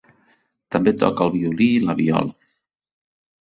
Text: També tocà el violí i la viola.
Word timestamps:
També 0.75 0.93
tocà 1.03 1.27
el 1.29 1.33
violí 1.35 1.67
i 1.75 1.85
la 1.85 1.97
viola. 2.01 2.33